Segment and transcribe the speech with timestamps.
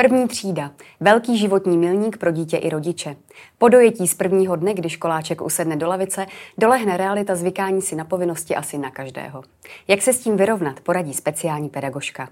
[0.00, 0.70] První třída.
[1.00, 3.16] Velký životní milník pro dítě i rodiče.
[3.58, 6.26] Po dojetí z prvního dne, kdy školáček usedne do lavice,
[6.58, 9.42] dolehne realita zvykání si na povinnosti asi na každého.
[9.88, 12.28] Jak se s tím vyrovnat, poradí speciální pedagožka.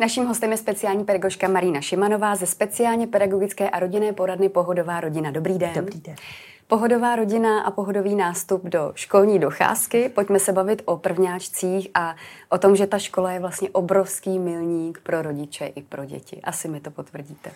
[0.00, 5.30] Naším hostem je speciální pedagožka Marína Šimanová ze speciálně pedagogické a rodinné poradny Pohodová rodina.
[5.30, 5.70] Dobrý den.
[5.74, 6.16] Dobrý den.
[6.70, 10.08] Pohodová rodina a pohodový nástup do školní docházky.
[10.08, 12.16] Pojďme se bavit o prvňáčcích a
[12.48, 16.40] o tom, že ta škola je vlastně obrovský milník pro rodiče i pro děti.
[16.44, 17.50] Asi mi to potvrdíte.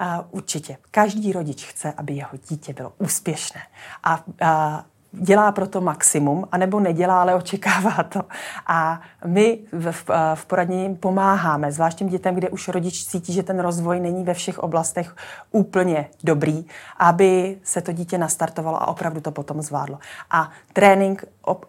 [0.00, 0.76] Uh, určitě.
[0.90, 3.60] Každý rodič chce, aby jeho dítě bylo úspěšné.
[4.04, 8.22] A, a dělá pro to maximum, anebo nedělá, ale očekává to.
[8.66, 13.42] A my v, v, v poradně pomáháme, zvlášť těm dětem, kde už rodič cítí, že
[13.42, 15.16] ten rozvoj není ve všech oblastech
[15.50, 16.66] úplně dobrý,
[16.98, 19.98] aby se to dítě nastartovalo a opravdu to potom zvládlo.
[20.30, 21.24] A trénink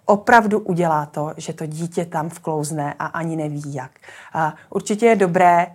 [0.06, 3.92] opravdu udělá to, že to dítě tam vklouzne a ani neví jak.
[4.34, 5.68] A určitě je dobré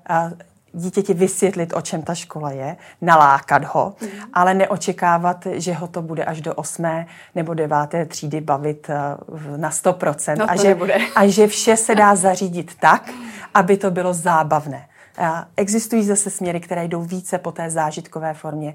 [0.73, 4.09] dítěti vysvětlit, o čem ta škola je, nalákat ho, mm.
[4.33, 9.71] ale neočekávat, že ho to bude až do osmé nebo deváté třídy bavit eh, na
[9.71, 10.39] 100%.
[10.39, 10.77] No a, že,
[11.15, 13.11] a že vše se dá zařídit tak,
[13.55, 14.89] aby to bylo zábavné.
[15.57, 18.75] Existují zase směry, které jdou více po té zážitkové formě.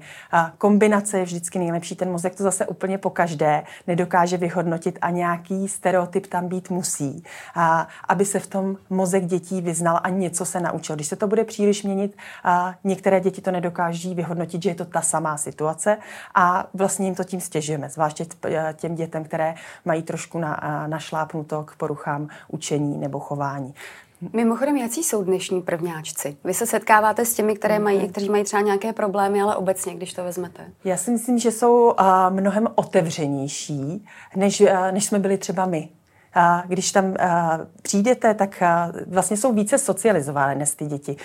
[0.58, 1.96] Kombinace je vždycky nejlepší.
[1.96, 7.24] Ten mozek to zase úplně po každé nedokáže vyhodnotit a nějaký stereotyp tam být musí,
[8.08, 10.94] aby se v tom mozek dětí vyznal a něco se naučil.
[10.96, 12.16] Když se to bude příliš měnit,
[12.84, 15.98] některé děti to nedokáží vyhodnotit, že je to ta samá situace
[16.34, 18.26] a vlastně jim to tím stěžujeme, zvláště
[18.72, 23.74] těm dětem, které mají trošku na, našlápnuto k poruchám učení nebo chování.
[24.32, 26.36] Mimochodem, jaký jsou dnešní prvňáčci?
[26.44, 30.12] Vy se setkáváte s těmi, které mají, kteří mají třeba nějaké problémy, ale obecně, když
[30.12, 30.70] to vezmete?
[30.84, 35.88] Já si myslím, že jsou uh, mnohem otevřenější, než, uh, než jsme byli třeba my
[36.66, 37.14] když tam
[37.82, 38.62] přijdete, tak
[39.06, 41.16] vlastně jsou více socializované dnes ty děti.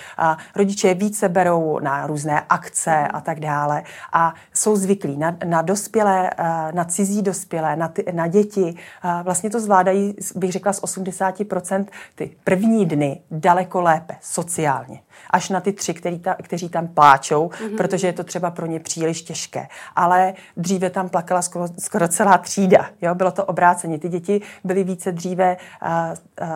[0.56, 6.30] Rodiče více berou na různé akce a tak dále a jsou zvyklí na, na dospělé,
[6.72, 8.76] na cizí dospělé, na, ty, na děti.
[9.24, 15.62] Vlastně to zvládají, bych řekla, z 80% ty první dny daleko lépe sociálně až na
[15.62, 17.78] ty tři, který ta, kteří tam pláčou, mm-hmm.
[17.78, 19.68] protože je to třeba pro ně příliš těžké.
[19.96, 22.86] Ale dříve tam plakala skoro, skoro celá třída.
[23.02, 23.16] Jo?
[23.16, 24.00] Bylo to obráceně.
[24.00, 25.58] Ty děti byly více dříve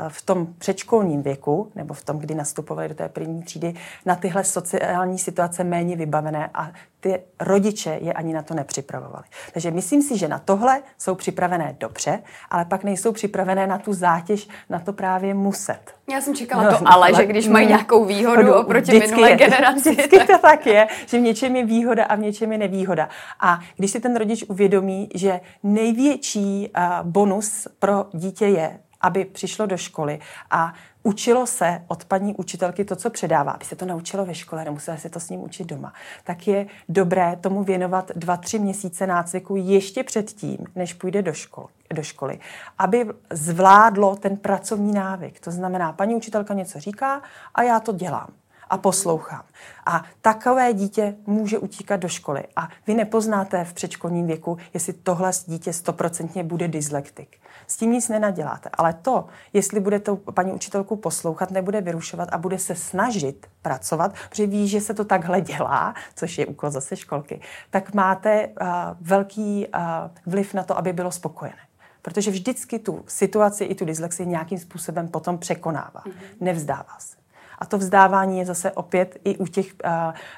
[0.08, 3.74] v tom předškolním věku, nebo v tom, kdy nastupovaly do té první třídy,
[4.06, 9.24] na tyhle sociální situace méně vybavené a ty rodiče je ani na to nepřipravovali.
[9.54, 13.94] Takže myslím si, že na tohle jsou připravené dobře, ale pak nejsou připravené na tu
[13.94, 15.96] zátěž, na to právě muset.
[16.12, 19.36] Já jsem čekala no, to ale, že když mají nějakou výhodu no, oproti minulé je,
[19.36, 19.92] generaci.
[19.92, 20.28] Vždycky tak...
[20.28, 23.10] to tak je, že v něčem je výhoda a v něčem je nevýhoda.
[23.40, 29.66] A když si ten rodič uvědomí, že největší uh, bonus pro dítě je, aby přišlo
[29.66, 30.20] do školy
[30.52, 34.66] a učilo se od paní učitelky to, co předává, aby se to naučilo ve škole,
[34.66, 35.94] nemusela se to s ním učit doma,
[36.24, 41.68] tak je dobré tomu věnovat dva, tři měsíce nácviku ještě předtím, než půjde do školy
[41.94, 42.40] do školy,
[42.78, 45.40] aby zvládlo ten pracovní návyk.
[45.40, 47.22] To znamená, paní učitelka něco říká
[47.56, 48.28] a já to dělám
[48.70, 49.44] a poslouchám.
[49.86, 52.44] A takové dítě může utíkat do školy.
[52.56, 57.38] A vy nepoznáte v předškolním věku, jestli tohle dítě stoprocentně bude dyslektik.
[57.68, 58.70] S tím nic nenaděláte.
[58.74, 64.14] Ale to, jestli bude to paní učitelku poslouchat, nebude vyrušovat a bude se snažit pracovat,
[64.30, 68.68] protože ví, že se to takhle dělá, což je úkol zase školky, tak máte uh,
[69.02, 69.82] velký uh,
[70.26, 71.58] vliv na to, aby bylo spokojené
[72.04, 76.04] protože vždycky tu situaci i tu dyslexii nějakým způsobem potom překonává.
[76.06, 76.14] Mm-hmm.
[76.42, 77.23] Nevzdává se.
[77.64, 79.92] A to vzdávání je zase opět i u těch uh,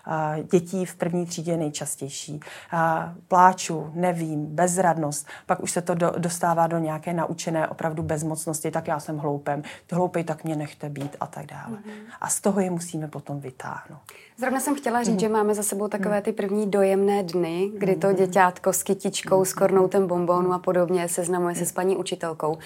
[0.07, 2.33] uh, dětí v první třídě nejčastější.
[2.33, 2.79] Uh,
[3.27, 8.87] pláču, nevím, bezradnost, pak už se to do, dostává do nějaké naučené opravdu bezmocnosti, tak
[8.87, 11.77] já jsem hloupem, ty hloupej, tak mě nechte být a tak dále.
[11.77, 12.13] Mm-hmm.
[12.21, 14.01] A z toho je musíme potom vytáhnout.
[14.37, 15.19] Zrovna jsem chtěla říct, mm.
[15.19, 19.53] že máme za sebou takové ty první dojemné dny, kdy to děťátko s kytičkou, s
[19.53, 22.57] kornoutem bombónu a podobně seznamuje se s paní učitelkou.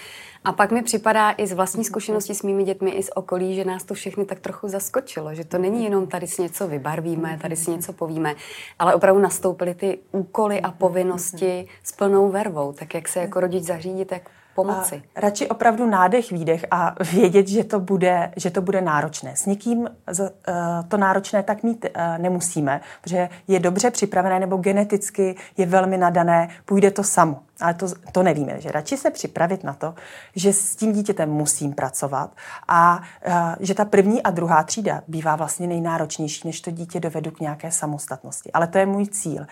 [0.44, 3.66] A pak mi připadá i z vlastní zkušenosti s mými dětmi, i z okolí, že
[3.66, 7.56] nás to všechny tak trochu zaskočilo, že to není jenom tady si něco vybarvíme, tady
[7.56, 8.36] si něco povíme,
[8.80, 13.64] ale opravdu nastoupily ty úkoly a povinnosti s plnou vervou, tak jak se jako rodič
[13.64, 14.30] zařídit, jak
[14.64, 15.04] pomoci?
[15.16, 19.36] A radši opravdu nádech, výdech a vědět, že to bude, že to bude náročné.
[19.36, 20.30] S nikým eh,
[20.88, 26.50] to náročné tak mít eh, nemusíme, protože je dobře připravené nebo geneticky je velmi nadané,
[26.66, 27.40] půjde to samo.
[27.62, 29.96] Ale to, to nevíme, že radši se připravit na to,
[30.36, 32.32] že s tím dítětem musím pracovat
[32.68, 37.32] a uh, že ta první a druhá třída bývá vlastně nejnáročnější, než to dítě dovedu
[37.32, 38.52] k nějaké samostatnosti.
[38.52, 39.46] Ale to je můj cíl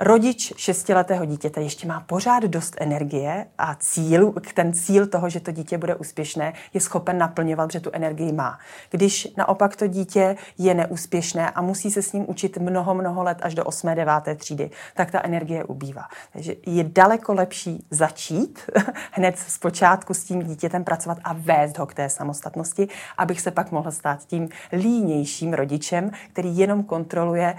[0.00, 5.50] rodič šestiletého dítěte ještě má pořád dost energie a cíl, ten cíl toho, že to
[5.50, 8.58] dítě bude úspěšné, je schopen naplňovat, že tu energii má.
[8.90, 13.38] Když naopak to dítě je neúspěšné a musí se s ním učit mnoho, mnoho let
[13.42, 13.94] až do 8.
[13.94, 14.12] 9.
[14.36, 16.04] třídy, tak ta energie ubývá.
[16.32, 18.70] Takže je daleko lepší začít
[19.12, 22.88] hned z počátku s tím dítětem pracovat a vést ho k té samostatnosti,
[23.18, 27.56] abych se pak mohl stát tím línějším rodičem, který jenom kontroluje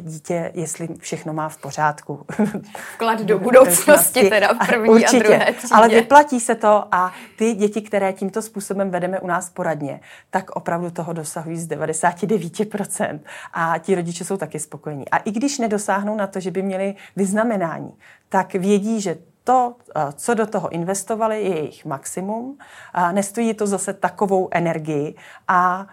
[0.00, 2.26] dítě, jestli všechno má v pořádku.
[2.94, 5.74] Vklad do budoucnosti teda v první Určitě, a druhé třídě.
[5.74, 10.00] ale vyplatí se to a ty děti, které tímto způsobem vedeme u nás poradně,
[10.30, 13.20] tak opravdu toho dosahují z 99%
[13.52, 15.08] a ti rodiče jsou taky spokojení.
[15.08, 17.94] A i když nedosáhnou na to, že by měli vyznamenání,
[18.28, 19.74] tak vědí, že to,
[20.14, 22.58] co do toho investovali, je jejich maximum.
[23.12, 25.14] Nestojí to zase takovou energii
[25.48, 25.86] a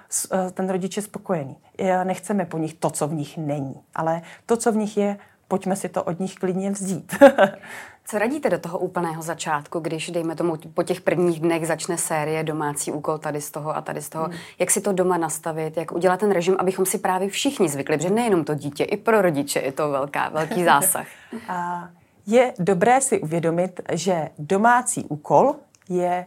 [0.54, 1.58] ten rodič je spokojený.
[2.04, 5.18] Nechceme po nich to, co v nich není, ale to, co v nich je,
[5.50, 7.16] pojďme si to od nich klidně vzít.
[8.06, 12.44] Co radíte do toho úplného začátku, když, dejme tomu, po těch prvních dnech začne série
[12.44, 14.34] domácí úkol tady z toho a tady z toho, hmm.
[14.60, 18.10] jak si to doma nastavit, jak udělat ten režim, abychom si právě všichni zvykli, protože
[18.10, 21.08] nejenom to dítě, i pro rodiče je to velká, velký zásah.
[21.48, 21.90] a
[22.26, 25.56] je dobré si uvědomit, že domácí úkol
[25.90, 26.26] je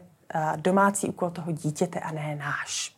[0.56, 2.96] domácí úkol toho dítěte a ne náš.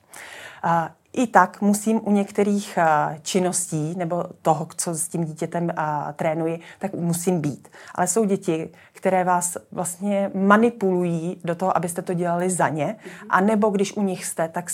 [1.12, 2.78] I tak musím u některých
[3.22, 5.70] činností nebo toho, co s tím dítětem
[6.16, 7.69] trénuji, tak musím být.
[7.94, 12.96] Ale jsou děti, které vás vlastně manipulují do toho, abyste to dělali za ně,
[13.31, 14.70] a nebo když u nich jste, tak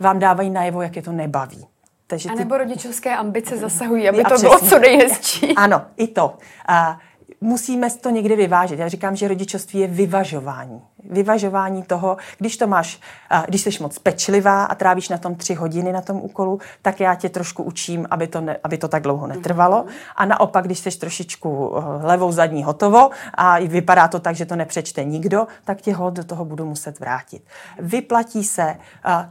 [0.00, 1.66] vám dávají najevo, jak je to nebaví.
[2.06, 2.34] Takže ty...
[2.34, 5.54] A nebo rodičovské ambice zasahují, aby to bylo co nejhezčí.
[5.56, 6.38] Ano, i to.
[6.68, 6.98] A
[7.40, 8.78] musíme to někdy vyvážit.
[8.78, 10.82] Já říkám, že rodičovství je vyvažování.
[11.10, 13.00] Vyvažování toho, když to máš,
[13.46, 17.14] když jsi moc pečlivá a trávíš na tom tři hodiny na tom úkolu, tak já
[17.14, 19.82] tě trošku učím, aby to, ne, aby to tak dlouho netrvalo.
[19.82, 19.94] Mhm.
[20.16, 24.56] A naopak, když jsi trošičku eh, levou zadní hotovo a vypadá to tak, že to
[24.56, 27.42] nepřečte nikdo, tak tě ho do toho budu muset vrátit.
[27.78, 28.76] Vyplatí se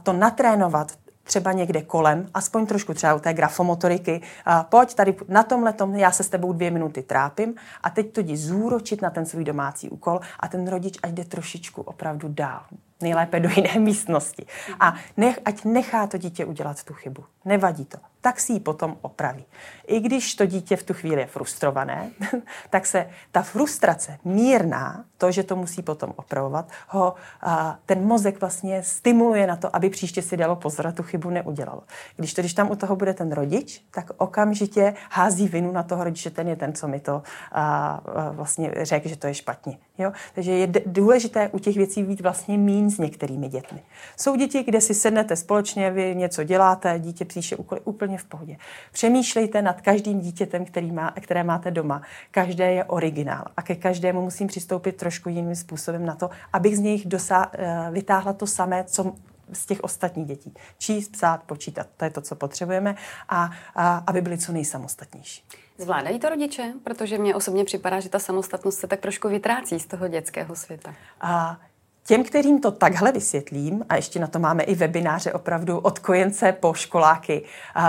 [0.02, 0.92] to natrénovat
[1.24, 4.20] třeba někde kolem, aspoň trošku třeba u té grafomotoriky,
[4.68, 8.20] pojď tady na tomhle tom, já se s tebou dvě minuty trápím a teď to
[8.20, 12.60] jdi zúročit na ten svůj domácí úkol a ten rodič ať jde trošičku opravdu dál
[13.00, 14.46] nejlépe do jiné místnosti.
[14.80, 17.24] A nech, ať nechá to dítě udělat tu chybu.
[17.44, 17.98] Nevadí to.
[18.20, 19.44] Tak si ji potom opraví.
[19.86, 22.10] I když to dítě v tu chvíli je frustrované,
[22.70, 28.40] tak se ta frustrace mírná, to, že to musí potom opravovat, ho a, ten mozek
[28.40, 31.82] vlastně stimuluje na to, aby příště si dalo pozor a tu chybu neudělalo.
[32.16, 36.04] Když to, když tam u toho bude ten rodič, tak okamžitě hází vinu na toho
[36.04, 39.78] rodiče, ten je ten, co mi to a, a vlastně řekl, že to je špatně.
[39.98, 40.12] Jo?
[40.34, 43.82] Takže je důležité u těch věcí být vlastně mín s některými dětmi.
[44.16, 48.56] Jsou děti, kde si sednete společně, vy něco děláte, dítě píše úkoly úplně v pohodě.
[48.92, 52.02] Přemýšlejte nad každým dítětem, který má, které máte doma.
[52.30, 56.80] Každé je originál a ke každému musím přistoupit trošku jiným způsobem na to, abych z
[56.80, 59.14] něj dosá- eh, vytáhla to samé, co
[59.52, 60.54] z těch ostatních dětí.
[60.78, 62.94] Číst, psát, počítat, to je to, co potřebujeme
[63.28, 65.44] a, a aby byli co nejsamostatnější.
[65.78, 66.72] Zvládají to rodiče?
[66.84, 70.94] Protože mně osobně připadá, že ta samostatnost se tak trošku vytrácí z toho dětského světa.
[71.20, 71.60] A
[72.06, 76.52] Těm, kterým to takhle vysvětlím, a ještě na to máme i webináře opravdu od kojence
[76.52, 77.42] po školáky,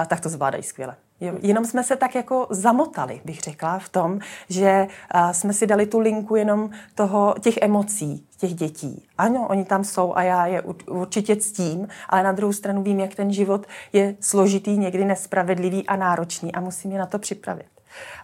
[0.07, 0.95] tak to zvládají skvěle.
[1.41, 4.19] Jenom jsme se tak jako zamotali, bych řekla, v tom,
[4.49, 4.87] že
[5.31, 9.07] jsme si dali tu linku jenom toho, těch emocí těch dětí.
[9.17, 13.15] Ano, oni tam jsou a já je určitě ctím, ale na druhou stranu vím, jak
[13.15, 17.67] ten život je složitý, někdy nespravedlivý a náročný a musím je na to připravit.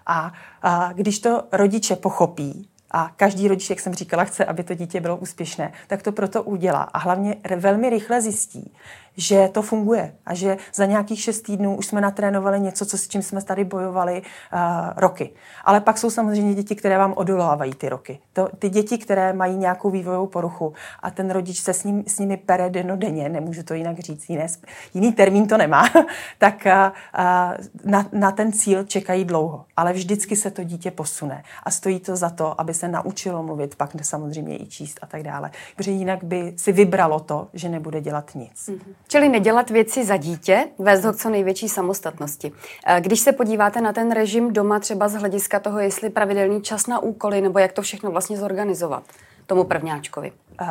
[0.06, 4.74] A, a když to rodiče pochopí, a každý rodič, jak jsem říkala, chce, aby to
[4.74, 6.82] dítě bylo úspěšné, tak to proto udělá.
[6.82, 8.74] A hlavně velmi rychle zjistí,
[9.18, 13.08] že to funguje a že za nějakých šest týdnů už jsme natrénovali něco, co s
[13.08, 14.60] čím jsme tady bojovali uh,
[14.96, 15.30] roky.
[15.66, 18.20] Ale pak jsou samozřejmě děti, které vám odolávají ty roky.
[18.34, 22.20] To, ty děti, které mají nějakou vývojovou poruchu a ten rodič se s, ním, s
[22.20, 24.48] nimi pere denodenně, nemůžu to jinak říct, jiné,
[24.94, 25.90] jiný termín to nemá,
[26.38, 29.66] tak uh, na, na ten cíl čekají dlouho.
[29.78, 33.76] Ale vždycky se to dítě posune a stojí to za to, aby se naučilo mluvit,
[33.76, 35.52] pak samozřejmě i číst a tak dále.
[35.76, 38.70] Protože jinak by si vybralo to, že nebude dělat nic.
[38.70, 38.94] Mm-hmm.
[39.12, 42.52] Čili nedělat věci za dítě, vést ho k co největší samostatnosti.
[42.86, 46.88] Eh, když se podíváte na ten režim doma třeba z hlediska toho, jestli pravidelný čas
[46.88, 49.04] na úkoly, nebo jak to všechno vlastně zorganizovat
[49.46, 50.32] tomu prvňáčkovi.
[50.62, 50.68] Uh,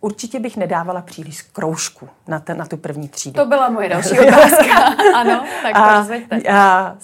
[0.00, 3.34] určitě bych nedávala příliš kroužku na, ten, na tu první třídu.
[3.34, 4.74] To byla moje další otázka.
[5.14, 6.96] ano, tak to a, a,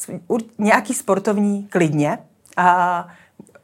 [0.59, 2.19] Nějaký sportovní klidně.
[2.57, 3.09] A,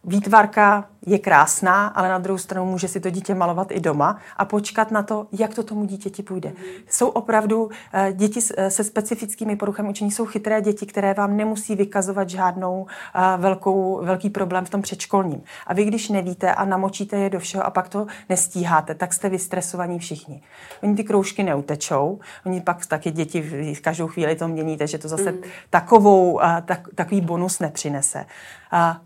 [0.05, 4.45] výtvarka je krásná, ale na druhou stranu může si to dítě malovat i doma a
[4.45, 6.49] počkat na to, jak to tomu dítěti půjde.
[6.49, 6.55] Mm.
[6.89, 11.77] Jsou opravdu eh, děti eh, se specifickými poruchami učení, jsou chytré děti, které vám nemusí
[11.77, 15.43] vykazovat žádnou eh, velkou, velký problém v tom předškolním.
[15.67, 19.29] A vy, když nevíte a namočíte je do všeho a pak to nestíháte, tak jste
[19.29, 20.43] vystresovaní všichni.
[20.83, 23.41] Oni ty kroužky neutečou, oni pak taky děti
[23.75, 25.39] v každou chvíli to měníte, že to zase mm.
[25.71, 28.27] takovou, tak, takový bonus nepřinese.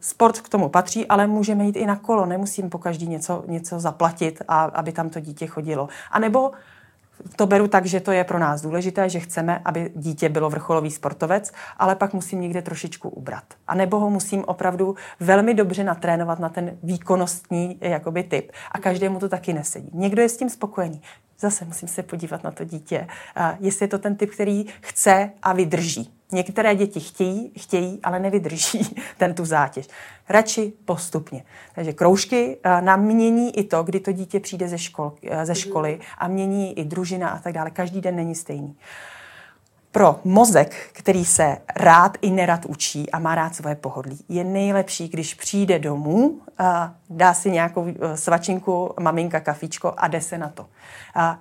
[0.01, 3.81] Sport k tomu patří, ale můžeme jít i na kolo, nemusím po každý něco, něco
[3.81, 5.89] zaplatit, a, aby tam to dítě chodilo.
[6.11, 6.53] A nebo
[7.37, 10.91] to beru tak, že to je pro nás důležité, že chceme, aby dítě bylo vrcholový
[10.91, 13.45] sportovec, ale pak musím někde trošičku ubrat.
[13.67, 18.53] A nebo ho musím opravdu velmi dobře natrénovat na ten výkonnostní jakoby, typ.
[18.73, 19.91] A každému to taky nesedí.
[19.93, 21.03] Někdo je s tím spokojený.
[21.39, 23.07] Zase musím se podívat na to dítě,
[23.61, 26.13] jestli je to ten typ, který chce a vydrží.
[26.35, 29.89] Některé děti chtějí, chtějí, ale nevydrží ten tu zátěž.
[30.29, 31.45] Radši postupně.
[31.75, 35.53] Takže kroužky eh, nám mění i to, kdy to dítě přijde ze, škol, eh, ze
[35.53, 35.61] mhm.
[35.61, 37.71] školy a mění i družina a tak dále.
[37.71, 38.77] Každý den není stejný.
[39.93, 45.09] Pro mozek, který se rád i nerad učí a má rád svoje pohodlí, je nejlepší,
[45.09, 46.41] když přijde domů,
[47.11, 50.67] dá si nějakou eh, svačinku, maminka, kafičko a jde se na to.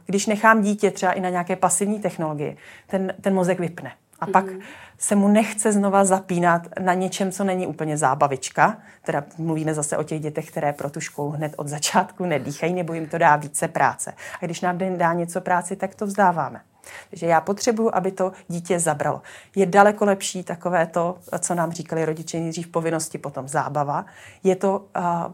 [0.06, 2.58] Když nechám dítě třeba i na nějaké pasivní technologie,
[2.88, 3.92] ten, ten mozek vypne.
[4.24, 4.62] A pak mm-hmm.
[4.98, 8.78] se mu nechce znova zapínat na něčem, co není úplně zábavička.
[9.06, 12.94] Teda mluvíme zase o těch dětech, které pro tu školu hned od začátku nedýchají, nebo
[12.94, 14.14] jim to dá více práce.
[14.42, 16.62] A když nám dá něco práci, tak to vzdáváme.
[17.10, 19.22] Takže já potřebuju, aby to dítě zabralo.
[19.56, 24.06] Je daleko lepší takové to, co nám říkali rodiče nejdřív povinnosti, potom zábava.
[24.44, 24.86] Je to,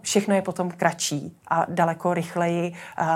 [0.01, 2.74] všechno je potom kratší a daleko rychleji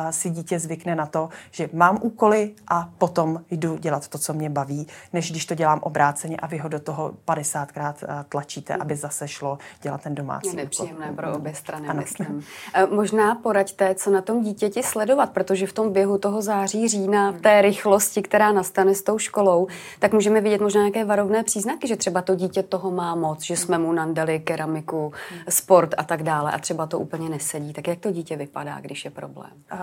[0.10, 4.50] si dítě zvykne na to, že mám úkoly a potom jdu dělat to, co mě
[4.50, 7.94] baví, než když to dělám obráceně a vy ho do toho 50krát
[8.30, 11.16] tlačíte, aby zase šlo dělat ten domácí je nepříjemné úkol.
[11.16, 12.02] pro obě strany, ano.
[12.02, 12.44] myslím.
[12.90, 17.42] Možná poraďte, co na tom dítěti sledovat, protože v tom běhu toho září, října, v
[17.42, 19.68] té rychlosti, která nastane s tou školou,
[20.00, 23.58] tak můžeme vidět možná nějaké varovné příznaky, že třeba to dítě toho má moc, že
[23.58, 25.14] jsme mu nandali keramiku,
[25.50, 27.74] sport a tak dále a třeba to úplně nesedí.
[27.74, 29.52] Tak jak to dítě vypadá, když je problém?
[29.74, 29.80] Uh,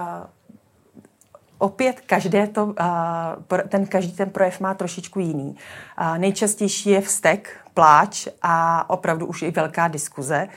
[1.59, 2.75] opět každé to,
[3.68, 5.56] ten, každý ten projev má trošičku jiný.
[6.18, 10.49] Nejčastější je vztek, pláč a opravdu už i velká diskuze,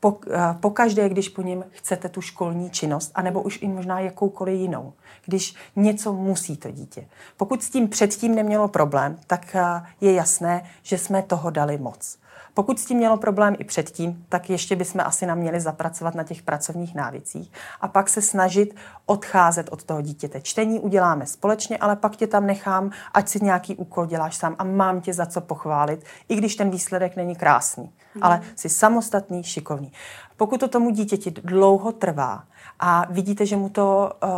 [0.00, 0.18] po,
[0.60, 4.92] po každé, když po něm chcete tu školní činnost, anebo už i možná jakoukoliv jinou
[5.30, 7.06] když něco musí to dítě.
[7.36, 12.18] Pokud s tím předtím nemělo problém, tak eh, je jasné, že jsme toho dali moc.
[12.54, 16.24] Pokud s tím mělo problém i předtím, tak ještě bychom asi nám měli zapracovat na
[16.24, 18.74] těch pracovních návicích a pak se snažit
[19.06, 20.40] odcházet od toho dítěte.
[20.40, 24.64] Čtení uděláme společně, ale pak tě tam nechám, ať si nějaký úkol děláš sám a
[24.64, 28.22] mám tě za co pochválit, i když ten výsledek není krásný, mm.
[28.22, 29.92] ale jsi samostatný, šikovný.
[30.36, 32.44] Pokud to tomu dítěti dlouho trvá
[32.80, 34.30] a vidíte, že mu to uh,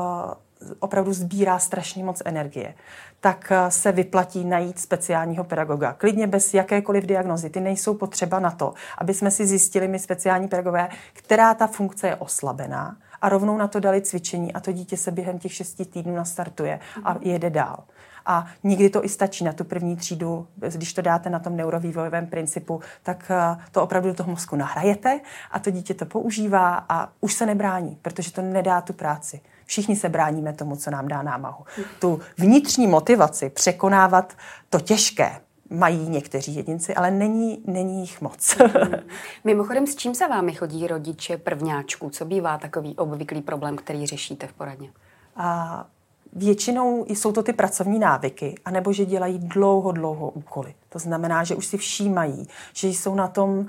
[0.78, 2.74] opravdu sbírá strašně moc energie,
[3.22, 5.92] tak eh, se vyplatí najít speciálního pedagoga.
[5.92, 7.50] Klidně bez jakékoliv diagnozy.
[7.50, 12.06] Ty nejsou potřeba na to, aby jsme si zjistili my speciální pedagogové, která ta funkce
[12.06, 15.84] je oslabená a rovnou na to dali cvičení a to dítě se během těch šesti
[15.84, 17.22] týdnů nastartuje a mhm.
[17.22, 17.84] jede dál.
[18.26, 22.26] A někdy to i stačí na tu první třídu, když to dáte na tom neurovývojovém
[22.26, 27.08] principu, tak eh, to opravdu do toho mozku nahrajete a to dítě to používá a
[27.20, 29.40] už se nebrání, protože to nedá tu práci.
[29.72, 31.64] Všichni se bráníme tomu, co nám dá námahu.
[31.98, 34.32] Tu vnitřní motivaci překonávat
[34.70, 38.58] to těžké, mají někteří jedinci, ale není, není jich moc.
[39.44, 42.10] Mimochodem, s čím za vámi chodí rodiče prvňáčků?
[42.10, 44.90] Co bývá takový obvyklý problém, který řešíte v poradně?
[45.36, 45.86] A
[46.32, 50.74] většinou jsou to ty pracovní návyky, anebo že dělají dlouho, dlouho úkoly.
[50.88, 53.66] To znamená, že už si všímají, že jsou na tom uh,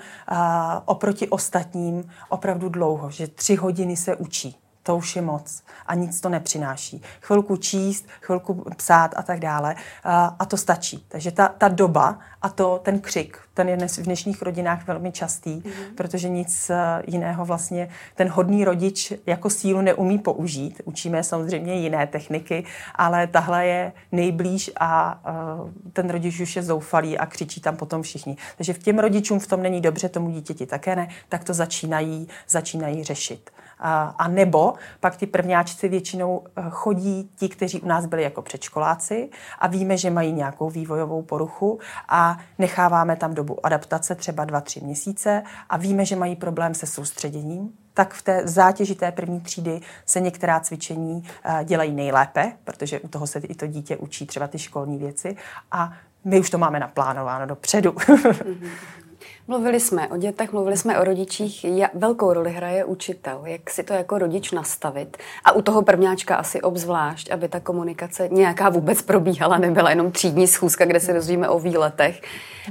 [0.85, 6.21] oproti ostatním opravdu dlouho, že tři hodiny se učí to už je moc a nic
[6.21, 7.01] to nepřináší.
[7.21, 11.05] Chvilku číst, chvilku psát a tak dále a, to stačí.
[11.07, 15.11] Takže ta, ta doba a to, ten křik, ten je dnes v dnešních rodinách velmi
[15.11, 15.95] častý, mm-hmm.
[15.95, 16.75] protože nic e,
[17.07, 20.81] jiného vlastně ten hodný rodič jako sílu neumí použít.
[20.85, 22.63] Učíme samozřejmě jiné techniky,
[22.95, 25.21] ale tahle je nejblíž a
[25.61, 28.37] uh, ten rodič už je zoufalý a křičí tam potom všichni.
[28.57, 32.27] Takže v těm rodičům v tom není dobře, tomu dítěti také ne, tak to začínají,
[32.47, 33.51] začínají řešit.
[33.79, 38.41] A, a nebo pak ty prvňáčci většinou eh, chodí ti, kteří u nás byli jako
[38.41, 39.29] předškoláci
[39.59, 41.79] a víme, že mají nějakou vývojovou poruchu
[42.09, 47.69] a necháváme tam dobu adaptace třeba 2-3 měsíce a víme, že mají problém se soustředěním,
[47.93, 53.07] tak v té zátěži té první třídy se některá cvičení eh, dělají nejlépe, protože u
[53.07, 55.35] toho se i to dítě učí třeba ty školní věci
[55.71, 55.93] a
[56.25, 57.95] my už to máme naplánováno dopředu.
[59.47, 61.65] Mluvili jsme o dětech, mluvili jsme o rodičích.
[61.93, 63.41] Velkou roli hraje učitel.
[63.45, 65.17] Jak si to jako rodič nastavit?
[65.45, 70.47] A u toho prvňáčka asi obzvlášť, aby ta komunikace nějaká vůbec probíhala, nebyla jenom třídní
[70.47, 72.21] schůzka, kde se dozvíme o výletech.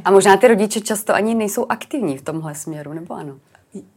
[0.04, 3.34] A možná ty rodiče často ani nejsou aktivní v tomhle směru, nebo ano?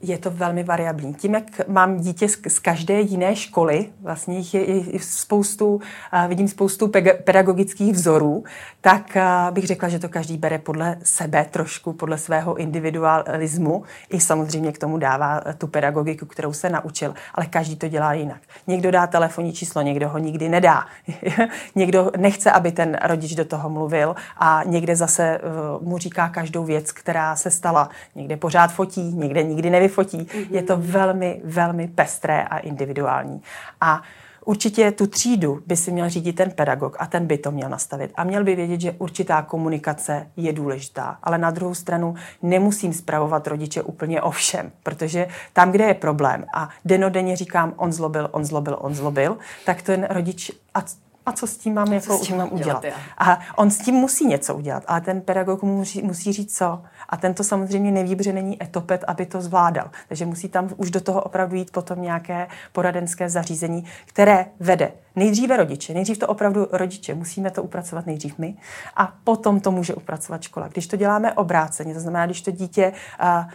[0.02, 1.14] Je to velmi variabilní.
[1.14, 5.82] Tím, jak mám dítě z každé jiné školy, vlastně jich je, spoustu,
[6.28, 6.92] vidím spoustu
[7.24, 8.44] pedagogických vzorů,
[8.82, 9.18] tak
[9.52, 13.84] bych řekla, že to každý bere podle sebe trošku, podle svého individualismu.
[14.10, 18.42] I samozřejmě k tomu dává tu pedagogiku, kterou se naučil, ale každý to dělá jinak.
[18.68, 20.86] Někdo dá telefonní číslo, někdo ho nikdy nedá.
[21.76, 25.40] někdo nechce, aby ten rodič do toho mluvil a někde zase
[25.80, 27.90] uh, mu říká každou věc, která se stala.
[28.16, 30.18] Někde pořád fotí, někde nikdy nikdy nevyfotí.
[30.18, 30.48] Mm-hmm.
[30.52, 33.42] Je to velmi, velmi pestré a individuální.
[33.82, 34.02] A
[34.48, 38.12] Určitě tu třídu by si měl řídit ten pedagog a ten by to měl nastavit.
[38.16, 41.18] A měl by vědět, že určitá komunikace je důležitá.
[41.24, 46.46] Ale na druhou stranu nemusím zpravovat rodiče úplně o všem, protože tam, kde je problém
[46.54, 50.84] a denodenně říkám, on zlobil, on zlobil, on zlobil, tak ten rodič, a
[51.26, 52.78] a co s tím mám, jako, s tím mám udělat.
[52.78, 56.82] udělat a on s tím musí něco udělat, ale ten pedagog musí, musí říct co.
[57.10, 59.90] A ten to samozřejmě neví, protože není etopet, aby to zvládal.
[60.08, 65.58] Takže musí tam už do toho opravdu jít potom nějaké poradenské zařízení, které vede nejdříve
[65.58, 65.94] rodiče.
[65.94, 67.16] Nejdřív to opravdu rodiče.
[67.16, 68.56] Musíme to upracovat nejdřív my
[68.96, 70.68] a potom to může upracovat škola.
[70.68, 73.52] Když to děláme obráceně, to znamená, když to dítě uh,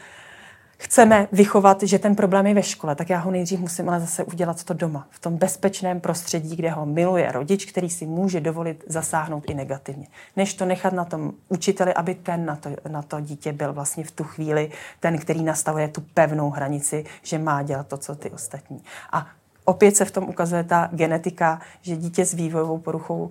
[0.80, 4.24] chceme vychovat, že ten problém je ve škole, tak já ho nejdřív musím ale zase
[4.24, 8.84] udělat to doma, v tom bezpečném prostředí, kde ho miluje rodič, který si může dovolit
[8.86, 10.06] zasáhnout i negativně.
[10.36, 14.04] Než to nechat na tom učiteli, aby ten na to, na to dítě byl vlastně
[14.04, 14.70] v tu chvíli
[15.00, 18.82] ten, který nastavuje tu pevnou hranici, že má dělat to, co ty ostatní.
[19.12, 19.26] A
[19.64, 23.30] opět se v tom ukazuje ta genetika, že dítě s vývojovou poruchou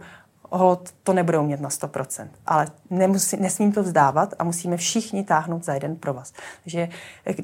[0.50, 2.28] hold to nebudou mít na 100%.
[2.46, 6.34] Ale nemusí, nesmím to vzdávat a musíme všichni táhnout za jeden provaz.
[6.64, 6.90] Takže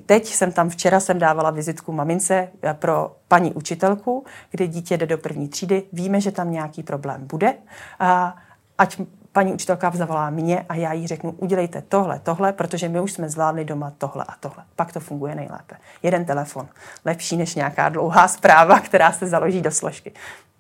[0.06, 5.18] teď jsem tam, včera jsem dávala vizitku mamince pro paní učitelku, kde dítě jde do
[5.18, 5.84] první třídy.
[5.94, 7.54] Víme, že tam nějaký problém bude.
[8.00, 8.36] A
[8.78, 9.02] ať
[9.36, 13.30] paní učitelka zavolá mě a já jí řeknu, udělejte tohle, tohle, protože my už jsme
[13.30, 14.64] zvládli doma tohle a tohle.
[14.76, 15.76] Pak to funguje nejlépe.
[16.04, 16.68] Jeden telefon.
[17.06, 20.12] Lepší než nějaká dlouhá zpráva, která se založí do složky.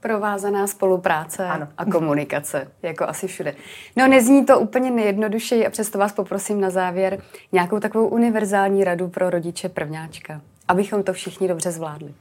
[0.05, 1.67] Provázaná spolupráce ano.
[1.77, 3.55] a komunikace, jako asi všude.
[3.95, 9.07] No nezní to úplně nejjednodušeji a přesto vás poprosím na závěr nějakou takovou univerzální radu
[9.07, 12.13] pro rodiče prvňáčka, abychom to všichni dobře zvládli.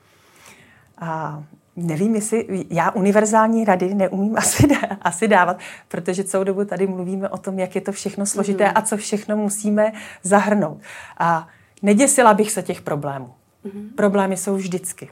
[0.99, 1.43] A
[1.77, 4.69] nevím, jestli já univerzální rady neumím asi,
[5.03, 8.73] asi dávat, protože celou dobu tady mluvíme o tom, jak je to všechno složité mm.
[8.75, 9.93] a co všechno musíme
[10.23, 10.79] zahrnout.
[11.19, 11.49] A
[11.83, 13.35] neděsila bych se těch problémů.
[13.65, 13.91] Mm.
[13.97, 15.09] Problémy jsou vždycky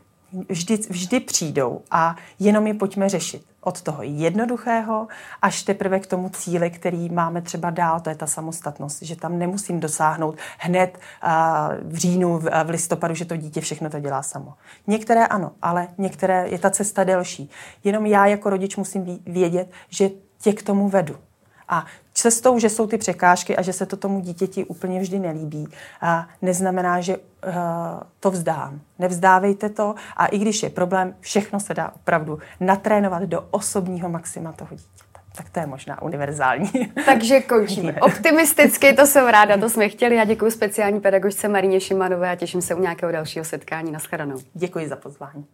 [0.48, 3.42] vždy, vždy přijdou a jenom je pojďme řešit.
[3.64, 5.08] Od toho jednoduchého
[5.42, 9.38] až teprve k tomu cíli, který máme třeba dál, to je ta samostatnost, že tam
[9.38, 10.98] nemusím dosáhnout hned
[11.82, 14.54] v říjnu, v listopadu, že to dítě všechno to dělá samo.
[14.86, 17.50] Některé ano, ale některé je ta cesta delší.
[17.84, 21.16] Jenom já jako rodič musím vědět, že tě k tomu vedu.
[21.68, 21.86] A
[22.22, 25.68] cestou, že jsou ty překážky a že se to tomu dítěti úplně vždy nelíbí,
[26.00, 27.22] a neznamená, že uh,
[28.20, 28.80] to vzdám.
[28.98, 34.52] Nevzdávejte to a i když je problém, všechno se dá opravdu natrénovat do osobního maxima
[34.52, 35.20] toho dítěte.
[35.36, 36.70] Tak to je možná univerzální.
[37.06, 37.92] Takže končíme.
[38.00, 40.16] Optimisticky, to jsem ráda, to jsme chtěli.
[40.16, 43.92] Já děkuji speciální pedagožce Marině Šimanové a těším se u nějakého dalšího setkání.
[43.92, 44.36] Naschledanou.
[44.54, 45.46] Děkuji za pozvání.